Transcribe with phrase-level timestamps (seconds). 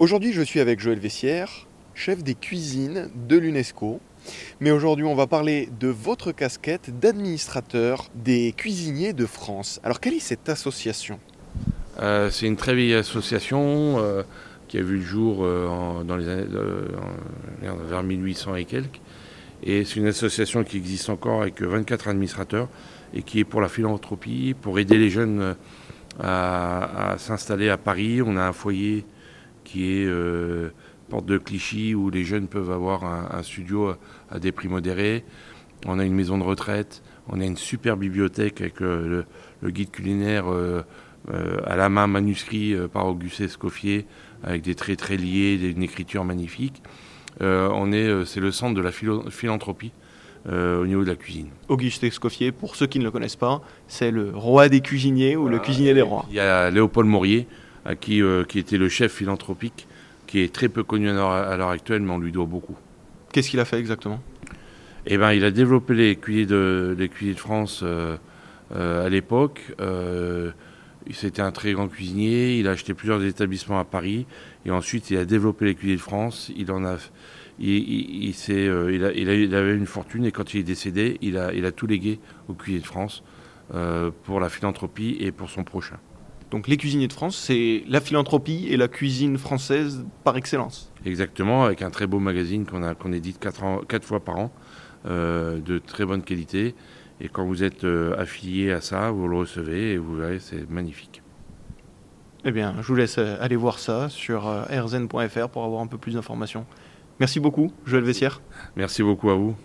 [0.00, 4.00] Aujourd'hui, je suis avec Joël Vessière, chef des cuisines de l'UNESCO.
[4.58, 9.80] Mais aujourd'hui, on va parler de votre casquette d'administrateur des cuisiniers de France.
[9.84, 11.20] Alors, quelle est cette association?
[12.00, 14.24] Euh, c'est une très vieille association euh,
[14.66, 16.46] qui a vu le jour euh, dans les années,
[17.62, 19.00] vers 1800 et quelques.
[19.62, 22.68] Et c'est une association qui existe encore avec 24 administrateurs
[23.14, 25.54] et qui est pour la philanthropie, pour aider les jeunes
[26.20, 28.22] à s'installer à Paris.
[28.22, 29.04] On a un foyer
[29.64, 30.70] qui est euh,
[31.08, 33.98] porte de Clichy où les jeunes peuvent avoir un, un studio à,
[34.30, 35.24] à des prix modérés.
[35.86, 37.02] On a une maison de retraite.
[37.28, 39.24] On a une super bibliothèque avec euh, le,
[39.62, 40.82] le guide culinaire euh,
[41.64, 44.04] à la main manuscrit par Auguste Escoffier
[44.42, 46.82] avec des traits très liés, une écriture magnifique.
[47.40, 49.92] On est, c'est le centre de la philo- philanthropie
[50.46, 51.48] euh, au niveau de la cuisine.
[51.68, 55.48] Auguste Escoffier, pour ceux qui ne le connaissent pas, c'est le roi des cuisiniers ou
[55.48, 56.26] le cuisinier des rois?
[56.28, 57.48] Il y a Léopold Maurier,
[57.84, 59.86] à qui, euh, qui était le chef philanthropique,
[60.26, 62.76] qui est très peu connu à l'heure- actuelle, mais on lui doit beaucoup.
[63.32, 64.20] Qu'est-ce qu'il a fait exactement?
[65.06, 68.16] Eh ben, il a développé les cuisiniers de, les de France euh,
[68.74, 69.60] euh, à l'époque.
[69.80, 70.52] Euh,
[71.12, 72.58] C'était un très grand cuisinier.
[72.58, 74.26] Il a acheté plusieurs établissements à Paris.
[74.64, 76.50] Et ensuite, il a développé les cuisiniers de France.
[76.56, 76.96] Il en a,
[77.58, 78.34] il, il, il
[78.94, 81.72] il, a, il, avait une fortune et quand il est décédé, il a, il a
[81.72, 83.22] tout légué aux cuisiniers de France
[84.22, 85.98] pour la philanthropie et pour son prochain.
[86.54, 90.92] Donc les cuisiniers de France, c'est la philanthropie et la cuisine française par excellence.
[91.04, 94.36] Exactement, avec un très beau magazine qu'on a qu'on édite quatre, ans- quatre fois par
[94.38, 94.52] an,
[95.06, 96.76] euh, de très bonne qualité.
[97.20, 100.70] Et quand vous êtes euh, affilié à ça, vous le recevez et vous verrez, c'est
[100.70, 101.22] magnifique.
[102.44, 105.98] Eh bien, je vous laisse euh, aller voir ça sur rzn.fr pour avoir un peu
[105.98, 106.66] plus d'informations.
[107.18, 108.42] Merci beaucoup, Joël Vessière.
[108.76, 109.56] Merci beaucoup à vous.